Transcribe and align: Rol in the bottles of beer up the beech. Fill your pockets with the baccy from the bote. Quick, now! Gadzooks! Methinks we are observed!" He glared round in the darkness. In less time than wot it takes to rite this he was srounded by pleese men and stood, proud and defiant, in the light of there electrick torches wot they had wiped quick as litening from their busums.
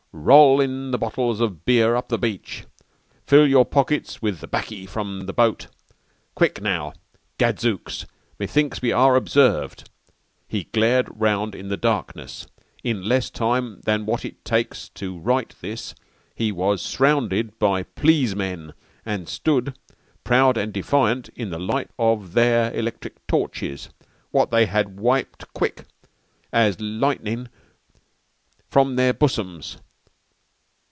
Rol 0.13 0.59
in 0.59 0.91
the 0.91 0.97
bottles 0.99 1.39
of 1.39 1.63
beer 1.65 1.95
up 1.95 2.09
the 2.09 2.17
beech. 2.17 2.65
Fill 3.25 3.47
your 3.47 3.65
pockets 3.65 4.21
with 4.21 4.39
the 4.39 4.47
baccy 4.47 4.85
from 4.85 5.21
the 5.25 5.31
bote. 5.33 5.67
Quick, 6.35 6.61
now! 6.61 6.93
Gadzooks! 7.39 8.05
Methinks 8.37 8.81
we 8.81 8.91
are 8.91 9.15
observed!" 9.15 9.89
He 10.49 10.65
glared 10.65 11.07
round 11.09 11.55
in 11.55 11.69
the 11.69 11.77
darkness. 11.77 12.45
In 12.83 13.03
less 13.03 13.29
time 13.29 13.79
than 13.85 14.05
wot 14.05 14.25
it 14.25 14.43
takes 14.43 14.89
to 14.89 15.17
rite 15.17 15.55
this 15.61 15.95
he 16.35 16.51
was 16.51 16.81
srounded 16.83 17.57
by 17.57 17.81
pleese 17.83 18.35
men 18.35 18.73
and 19.05 19.29
stood, 19.29 19.75
proud 20.25 20.55
and 20.57 20.71
defiant, 20.73 21.29
in 21.35 21.49
the 21.51 21.59
light 21.59 21.89
of 21.97 22.33
there 22.33 22.69
electrick 22.73 23.15
torches 23.27 23.89
wot 24.33 24.51
they 24.51 24.65
had 24.67 24.99
wiped 24.99 25.51
quick 25.53 25.85
as 26.51 26.77
litening 26.79 27.47
from 28.69 28.97
their 28.97 29.13
busums. 29.13 29.79